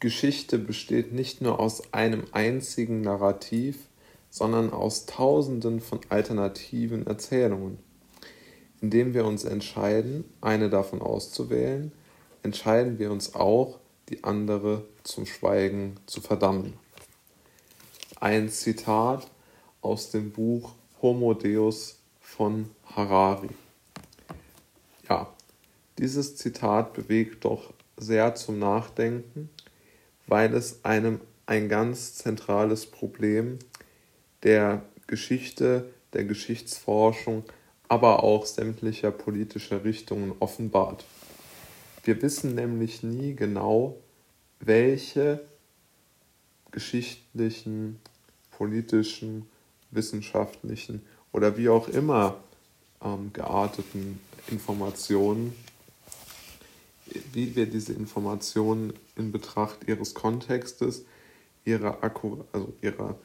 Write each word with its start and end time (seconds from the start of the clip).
Geschichte 0.00 0.58
besteht 0.58 1.12
nicht 1.12 1.42
nur 1.42 1.60
aus 1.60 1.92
einem 1.92 2.24
einzigen 2.32 3.02
Narrativ, 3.02 3.76
sondern 4.30 4.72
aus 4.72 5.04
Tausenden 5.04 5.80
von 5.80 6.00
alternativen 6.08 7.06
Erzählungen. 7.06 7.78
Indem 8.80 9.12
wir 9.12 9.26
uns 9.26 9.44
entscheiden, 9.44 10.24
eine 10.40 10.70
davon 10.70 11.02
auszuwählen, 11.02 11.92
entscheiden 12.42 12.98
wir 12.98 13.12
uns 13.12 13.34
auch, 13.34 13.78
die 14.08 14.24
andere 14.24 14.84
zum 15.02 15.26
Schweigen 15.26 15.96
zu 16.06 16.22
verdammen. 16.22 16.72
Ein 18.18 18.48
Zitat 18.48 19.30
aus 19.82 20.10
dem 20.10 20.32
Buch 20.32 20.72
Homo 21.02 21.34
Deus 21.34 21.98
von 22.20 22.70
Harari. 22.84 23.50
Ja, 25.08 25.32
dieses 25.98 26.36
Zitat 26.36 26.94
bewegt 26.94 27.44
doch 27.44 27.74
sehr 27.98 28.34
zum 28.34 28.58
Nachdenken, 28.58 29.50
weil 30.30 30.54
es 30.54 30.84
einem 30.84 31.20
ein 31.44 31.68
ganz 31.68 32.14
zentrales 32.14 32.86
Problem 32.86 33.58
der 34.44 34.82
Geschichte, 35.08 35.90
der 36.12 36.24
Geschichtsforschung, 36.24 37.44
aber 37.88 38.22
auch 38.22 38.46
sämtlicher 38.46 39.10
politischer 39.10 39.84
Richtungen 39.84 40.32
offenbart. 40.38 41.04
Wir 42.04 42.22
wissen 42.22 42.54
nämlich 42.54 43.02
nie 43.02 43.34
genau, 43.34 43.96
welche 44.60 45.40
geschichtlichen, 46.70 47.98
politischen, 48.56 49.46
wissenschaftlichen 49.90 51.02
oder 51.32 51.56
wie 51.56 51.68
auch 51.68 51.88
immer 51.88 52.36
ähm, 53.02 53.32
gearteten 53.32 54.20
Informationen, 54.48 55.52
wie 57.32 57.56
wir 57.56 57.66
diese 57.66 57.92
Informationen 57.92 58.92
in 59.16 59.32
Betracht 59.32 59.86
ihres 59.86 60.14
Kontextes, 60.14 61.04
ihrer, 61.64 62.02
Akku, 62.02 62.44
also 62.52 62.72
ihrer 62.80 63.18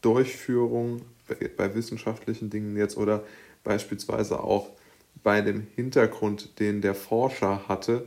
Durchführung 0.00 1.02
bei, 1.28 1.50
bei 1.56 1.74
wissenschaftlichen 1.74 2.50
Dingen 2.50 2.76
jetzt 2.76 2.96
oder 2.96 3.24
beispielsweise 3.62 4.42
auch 4.42 4.70
bei 5.22 5.40
dem 5.40 5.66
Hintergrund, 5.74 6.58
den 6.60 6.82
der 6.82 6.94
Forscher 6.94 7.66
hatte. 7.68 8.06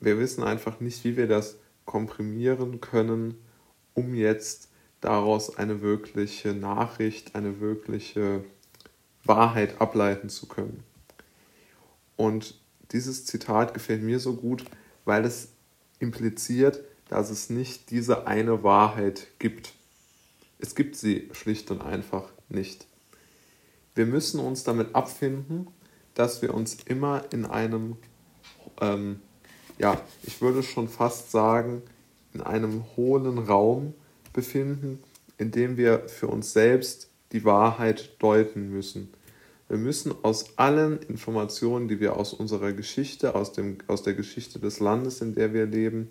Wir 0.00 0.18
wissen 0.18 0.44
einfach 0.44 0.80
nicht, 0.80 1.04
wie 1.04 1.16
wir 1.16 1.26
das 1.26 1.56
komprimieren 1.84 2.80
können, 2.80 3.36
um 3.94 4.14
jetzt 4.14 4.68
daraus 5.00 5.56
eine 5.56 5.82
wirkliche 5.82 6.54
Nachricht, 6.54 7.34
eine 7.34 7.60
wirkliche 7.60 8.44
Wahrheit 9.24 9.80
ableiten 9.80 10.28
zu 10.28 10.46
können. 10.46 10.82
Und 12.16 12.54
dieses 12.92 13.24
Zitat 13.24 13.74
gefällt 13.74 14.02
mir 14.02 14.20
so 14.20 14.34
gut, 14.34 14.64
weil 15.04 15.24
es 15.24 15.48
impliziert, 15.98 16.84
dass 17.08 17.30
es 17.30 17.50
nicht 17.50 17.90
diese 17.90 18.26
eine 18.26 18.62
Wahrheit 18.62 19.28
gibt. 19.38 19.72
Es 20.58 20.74
gibt 20.74 20.96
sie 20.96 21.28
schlicht 21.32 21.70
und 21.70 21.82
einfach 21.82 22.30
nicht. 22.48 22.86
Wir 23.94 24.06
müssen 24.06 24.40
uns 24.40 24.64
damit 24.64 24.94
abfinden, 24.94 25.68
dass 26.14 26.42
wir 26.42 26.54
uns 26.54 26.78
immer 26.86 27.24
in 27.32 27.44
einem, 27.44 27.96
ähm, 28.80 29.20
ja, 29.78 30.00
ich 30.22 30.40
würde 30.40 30.62
schon 30.62 30.88
fast 30.88 31.30
sagen, 31.30 31.82
in 32.32 32.40
einem 32.40 32.84
hohlen 32.96 33.38
Raum 33.38 33.94
befinden, 34.32 35.02
in 35.38 35.50
dem 35.50 35.76
wir 35.76 36.08
für 36.08 36.28
uns 36.28 36.52
selbst 36.52 37.08
die 37.32 37.44
Wahrheit 37.44 38.10
deuten 38.20 38.70
müssen. 38.70 39.12
Wir 39.68 39.78
müssen 39.78 40.14
aus 40.22 40.58
allen 40.58 41.00
Informationen, 41.02 41.88
die 41.88 42.00
wir 42.00 42.16
aus 42.16 42.34
unserer 42.34 42.72
Geschichte, 42.72 43.34
aus, 43.34 43.52
dem, 43.52 43.78
aus 43.86 44.02
der 44.02 44.14
Geschichte 44.14 44.58
des 44.58 44.80
Landes, 44.80 45.20
in 45.20 45.34
der 45.34 45.52
wir 45.52 45.66
leben, 45.66 46.10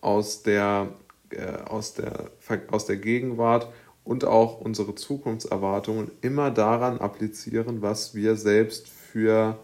aus 0.00 0.42
der 0.42 0.94
äh, 1.30 1.62
aus, 1.66 1.94
der, 1.94 2.30
aus 2.70 2.86
der 2.86 2.96
Gegenwart 2.96 3.72
und 4.04 4.24
auch 4.24 4.60
unsere 4.60 4.94
Zukunftserwartungen 4.94 6.10
immer 6.20 6.50
daran 6.50 6.98
applizieren, 6.98 7.82
was 7.82 8.14
wir 8.14 8.36
selbst 8.36 8.88
für 8.88 9.58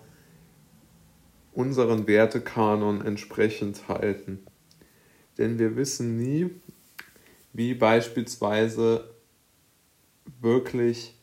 unseren 1.53 2.07
Wertekanon 2.07 3.05
entsprechend 3.05 3.89
halten. 3.89 4.41
Denn 5.39 5.59
wir 5.59 5.77
wissen 5.77 6.17
nie, 6.17 6.51
wie 7.53 7.75
beispielsweise 7.75 9.11
wirklich, 10.41 11.20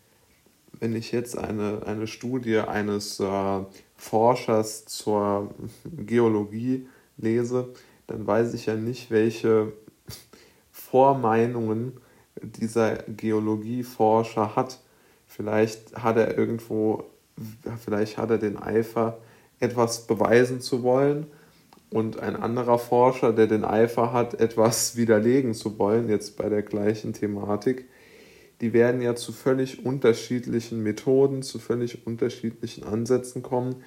wenn 0.79 0.95
ich 0.95 1.11
jetzt 1.11 1.37
eine, 1.37 1.81
eine 1.85 2.07
Studie 2.07 2.59
eines 2.59 3.19
äh, 3.19 3.59
Forschers 3.95 4.85
zur 4.85 5.53
Geologie 5.85 6.87
lese, 7.17 7.69
dann 8.07 8.25
weiß 8.25 8.53
ich 8.53 8.67
ja 8.67 8.75
nicht, 8.75 9.11
welche 9.11 9.73
Vormeinungen 10.71 11.93
dieser 12.41 12.97
Geologieforscher 13.07 14.55
hat. 14.55 14.79
Vielleicht 15.25 15.95
hat 15.95 16.17
er 16.17 16.37
irgendwo, 16.37 17.05
vielleicht 17.83 18.17
hat 18.17 18.29
er 18.29 18.37
den 18.37 18.57
Eifer, 18.57 19.17
etwas 19.59 20.05
beweisen 20.07 20.61
zu 20.61 20.83
wollen 20.83 21.27
und 21.89 22.19
ein 22.19 22.35
anderer 22.35 22.77
Forscher, 22.77 23.33
der 23.33 23.47
den 23.47 23.65
Eifer 23.65 24.13
hat, 24.13 24.39
etwas 24.39 24.95
widerlegen 24.95 25.53
zu 25.53 25.79
wollen, 25.79 26.09
jetzt 26.09 26.37
bei 26.37 26.49
der 26.49 26.61
gleichen 26.61 27.13
Thematik, 27.13 27.89
die 28.61 28.73
werden 28.73 29.01
ja 29.01 29.15
zu 29.15 29.31
völlig 29.31 29.85
unterschiedlichen 29.85 30.81
Methoden, 30.81 31.43
zu 31.43 31.59
völlig 31.59 32.07
unterschiedlichen 32.07 32.83
Ansätzen 32.83 33.43
kommen. 33.43 33.83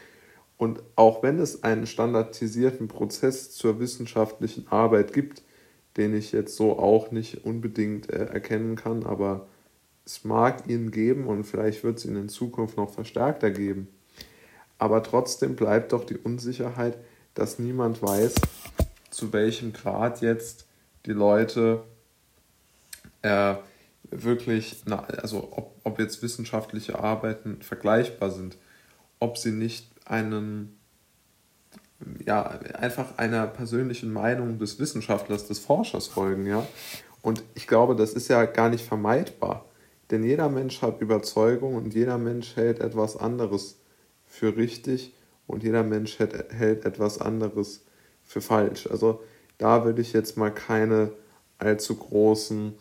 Und 0.56 0.82
auch 0.94 1.22
wenn 1.22 1.38
es 1.38 1.62
einen 1.64 1.86
standardisierten 1.86 2.86
Prozess 2.86 3.50
zur 3.50 3.80
wissenschaftlichen 3.80 4.68
Arbeit 4.68 5.12
gibt, 5.12 5.42
den 5.96 6.14
ich 6.14 6.32
jetzt 6.32 6.56
so 6.56 6.78
auch 6.78 7.10
nicht 7.10 7.44
unbedingt 7.44 8.10
äh, 8.10 8.26
erkennen 8.26 8.76
kann, 8.76 9.04
aber 9.04 9.48
es 10.04 10.24
mag 10.24 10.68
ihn 10.68 10.90
geben 10.90 11.26
und 11.26 11.44
vielleicht 11.44 11.82
wird 11.82 11.98
es 11.98 12.04
ihn 12.04 12.16
in 12.16 12.28
Zukunft 12.28 12.76
noch 12.76 12.90
verstärkter 12.90 13.50
geben. 13.50 13.88
Aber 14.78 15.02
trotzdem 15.02 15.56
bleibt 15.56 15.92
doch 15.92 16.04
die 16.04 16.16
Unsicherheit, 16.16 16.96
dass 17.34 17.58
niemand 17.58 18.02
weiß, 18.02 18.34
zu 19.10 19.32
welchem 19.32 19.72
Grad 19.72 20.20
jetzt 20.20 20.66
die 21.06 21.12
Leute 21.12 21.82
äh, 23.22 23.54
wirklich, 24.10 24.82
na, 24.86 25.04
also 25.04 25.48
ob, 25.52 25.80
ob 25.84 25.98
jetzt 25.98 26.22
wissenschaftliche 26.22 26.98
Arbeiten 26.98 27.62
vergleichbar 27.62 28.30
sind, 28.30 28.56
ob 29.18 29.38
sie 29.38 29.52
nicht 29.52 29.90
einen 30.04 30.76
ja, 32.24 32.46
einfach 32.78 33.18
einer 33.18 33.46
persönlichen 33.46 34.12
Meinung 34.12 34.58
des 34.58 34.78
Wissenschaftlers, 34.78 35.46
des 35.48 35.58
Forschers 35.58 36.06
folgen, 36.06 36.46
ja. 36.46 36.66
Und 37.22 37.42
ich 37.54 37.66
glaube, 37.66 37.94
das 37.94 38.14
ist 38.14 38.28
ja 38.28 38.44
gar 38.46 38.70
nicht 38.70 38.84
vermeidbar. 38.84 39.66
Denn 40.10 40.24
jeder 40.24 40.48
Mensch 40.48 40.80
hat 40.82 41.00
Überzeugung 41.00 41.74
und 41.76 41.94
jeder 41.94 42.18
Mensch 42.18 42.56
hält 42.56 42.80
etwas 42.80 43.16
anderes 43.16 43.78
für 44.26 44.56
richtig 44.56 45.14
und 45.46 45.62
jeder 45.62 45.82
Mensch 45.82 46.18
hält, 46.18 46.52
hält 46.52 46.84
etwas 46.84 47.20
anderes 47.20 47.84
für 48.24 48.40
falsch. 48.40 48.86
Also 48.86 49.22
da 49.58 49.84
würde 49.84 50.00
ich 50.00 50.12
jetzt 50.12 50.36
mal 50.36 50.50
keine 50.50 51.12
allzu 51.58 51.96
großen 51.96 52.74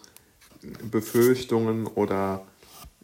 Befürchtungen 0.92 1.88
oder, 1.88 2.46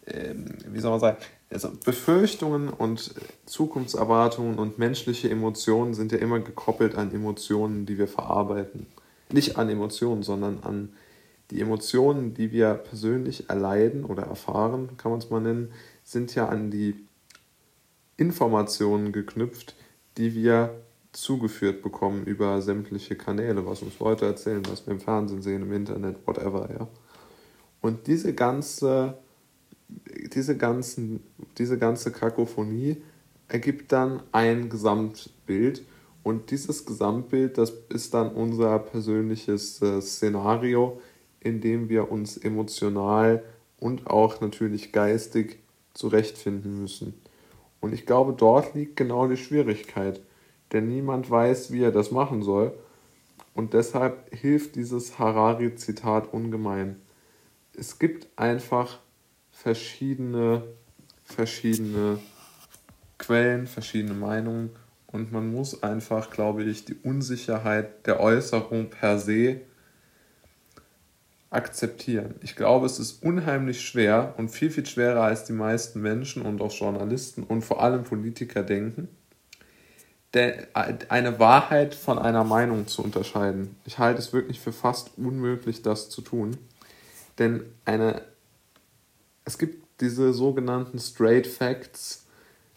ähm, 0.05 0.45
wie 0.67 0.79
soll 0.79 0.91
man 0.91 0.99
sagen, 0.99 1.17
also 1.49 1.71
Befürchtungen 1.83 2.69
und 2.69 3.13
Zukunftserwartungen 3.45 4.57
und 4.59 4.77
menschliche 4.77 5.29
Emotionen 5.29 5.93
sind 5.93 6.11
ja 6.11 6.17
immer 6.17 6.39
gekoppelt 6.39 6.95
an 6.95 7.13
Emotionen, 7.13 7.85
die 7.85 7.97
wir 7.97 8.07
verarbeiten. 8.07 8.87
Nicht 9.31 9.57
an 9.57 9.69
Emotionen, 9.69 10.23
sondern 10.23 10.59
an 10.63 10.93
die 11.51 11.61
Emotionen, 11.61 12.33
die 12.33 12.51
wir 12.51 12.73
persönlich 12.73 13.49
erleiden 13.49 14.03
oder 14.03 14.23
erfahren, 14.23 14.97
kann 14.97 15.11
man 15.11 15.19
es 15.19 15.29
mal 15.29 15.41
nennen, 15.41 15.71
sind 16.03 16.33
ja 16.35 16.47
an 16.49 16.71
die 16.71 16.95
Informationen 18.17 19.11
geknüpft, 19.11 19.75
die 20.17 20.33
wir 20.33 20.81
zugeführt 21.11 21.81
bekommen 21.81 22.25
über 22.25 22.61
sämtliche 22.61 23.15
Kanäle, 23.15 23.65
was 23.65 23.81
uns 23.81 23.99
Leute 23.99 24.25
erzählen, 24.25 24.63
was 24.69 24.85
wir 24.85 24.93
im 24.93 24.99
Fernsehen 24.99 25.41
sehen, 25.41 25.61
im 25.61 25.73
Internet, 25.73 26.17
whatever, 26.25 26.69
ja. 26.77 26.87
Und 27.85 28.07
diese 28.07 28.33
ganze 28.33 29.17
diese, 30.33 30.57
ganzen, 30.57 31.21
diese 31.57 31.77
ganze 31.77 32.11
Kakophonie 32.11 32.97
ergibt 33.47 33.91
dann 33.91 34.21
ein 34.31 34.69
Gesamtbild 34.69 35.83
und 36.23 36.49
dieses 36.49 36.85
Gesamtbild, 36.85 37.57
das 37.57 37.71
ist 37.89 38.13
dann 38.13 38.31
unser 38.33 38.79
persönliches 38.79 39.81
äh, 39.81 40.01
Szenario, 40.01 40.99
in 41.39 41.61
dem 41.61 41.89
wir 41.89 42.11
uns 42.11 42.37
emotional 42.37 43.43
und 43.79 44.07
auch 44.07 44.41
natürlich 44.41 44.91
geistig 44.91 45.59
zurechtfinden 45.93 46.81
müssen. 46.81 47.13
Und 47.79 47.93
ich 47.93 48.07
glaube, 48.07 48.33
dort 48.33 48.73
liegt 48.73 48.95
genau 48.95 49.27
die 49.27 49.37
Schwierigkeit, 49.37 50.19
denn 50.71 50.87
niemand 50.87 51.29
weiß, 51.29 51.71
wie 51.71 51.83
er 51.83 51.91
das 51.91 52.09
machen 52.09 52.41
soll. 52.41 52.73
Und 53.53 53.73
deshalb 53.73 54.33
hilft 54.33 54.75
dieses 54.75 55.19
Harari-Zitat 55.19 56.33
ungemein. 56.33 56.99
Es 57.77 57.99
gibt 57.99 58.27
einfach 58.37 58.99
verschiedene, 59.51 60.63
verschiedene 61.23 62.19
Quellen, 63.17 63.67
verschiedene 63.67 64.13
Meinungen 64.13 64.71
und 65.07 65.31
man 65.31 65.51
muss 65.51 65.81
einfach, 65.83 66.29
glaube 66.29 66.63
ich, 66.63 66.85
die 66.85 66.95
Unsicherheit 66.95 68.05
der 68.05 68.19
Äußerung 68.19 68.89
per 68.89 69.17
se 69.19 69.61
akzeptieren. 71.49 72.35
Ich 72.41 72.55
glaube, 72.55 72.85
es 72.85 72.99
ist 72.99 73.23
unheimlich 73.23 73.87
schwer 73.87 74.33
und 74.37 74.49
viel, 74.49 74.69
viel 74.69 74.85
schwerer 74.85 75.23
als 75.23 75.45
die 75.45 75.53
meisten 75.53 76.01
Menschen 76.01 76.41
und 76.41 76.61
auch 76.61 76.73
Journalisten 76.73 77.43
und 77.43 77.61
vor 77.61 77.81
allem 77.81 78.03
Politiker 78.03 78.61
denken, 78.63 79.07
eine 80.33 81.39
Wahrheit 81.39 81.95
von 81.95 82.19
einer 82.19 82.43
Meinung 82.43 82.87
zu 82.87 83.01
unterscheiden. 83.01 83.77
Ich 83.85 83.99
halte 83.99 84.19
es 84.19 84.33
wirklich 84.33 84.59
für 84.59 84.73
fast 84.73 85.11
unmöglich, 85.17 85.81
das 85.81 86.09
zu 86.09 86.21
tun. 86.21 86.57
Denn 87.37 87.65
eine, 87.83 88.23
es 89.43 89.57
gibt 89.57 90.01
diese 90.01 90.33
sogenannten 90.33 90.99
Straight 90.99 91.47
Facts, 91.47 92.25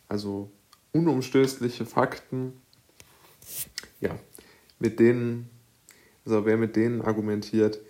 also 0.09 0.51
unumstößliche 0.93 1.87
Fakten, 1.87 2.61
ja, 4.01 4.19
mit 4.79 5.01
denen, 5.01 5.51
also 6.25 6.45
wer 6.45 6.57
mit 6.57 6.77
denen 6.77 7.03
argumentiert, 7.03 7.81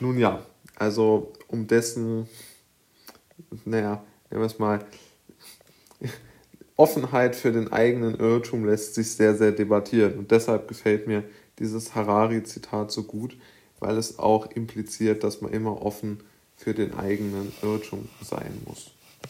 nun 0.00 0.18
ja, 0.18 0.44
also 0.76 1.32
um 1.48 1.66
dessen, 1.66 2.28
naja, 3.64 4.02
nehmen 4.30 4.42
wir 4.42 4.46
es 4.46 4.58
mal, 4.58 4.84
Offenheit 6.76 7.36
für 7.36 7.52
den 7.52 7.72
eigenen 7.72 8.18
Irrtum 8.18 8.64
lässt 8.64 8.94
sich 8.94 9.12
sehr, 9.12 9.36
sehr 9.36 9.52
debattieren. 9.52 10.18
Und 10.18 10.30
deshalb 10.30 10.68
gefällt 10.68 11.06
mir 11.06 11.22
dieses 11.58 11.94
Harari-Zitat 11.94 12.90
so 12.90 13.04
gut, 13.04 13.36
weil 13.82 13.98
es 13.98 14.18
auch 14.18 14.46
impliziert, 14.46 15.24
dass 15.24 15.40
man 15.40 15.52
immer 15.52 15.82
offen 15.82 16.20
für 16.56 16.72
den 16.72 16.94
eigenen 16.94 17.52
Irrtum 17.62 18.08
sein 18.22 18.62
muss. 18.64 18.92